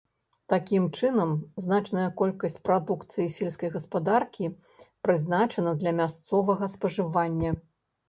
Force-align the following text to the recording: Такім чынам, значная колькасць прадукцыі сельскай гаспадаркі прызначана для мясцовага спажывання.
Такім 0.51 0.87
чынам, 0.99 1.33
значная 1.65 2.07
колькасць 2.23 2.57
прадукцыі 2.69 3.33
сельскай 3.37 3.69
гаспадаркі 3.77 4.53
прызначана 5.03 5.79
для 5.81 5.97
мясцовага 6.03 6.75
спажывання. 6.77 7.59